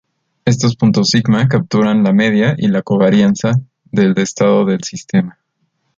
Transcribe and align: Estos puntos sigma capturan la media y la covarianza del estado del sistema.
Estos 0.45 0.75
puntos 0.77 1.11
sigma 1.11 1.47
capturan 1.47 2.03
la 2.03 2.11
media 2.11 2.55
y 2.57 2.69
la 2.69 2.81
covarianza 2.81 3.51
del 3.91 4.17
estado 4.17 4.65
del 4.65 4.83
sistema. 4.83 5.37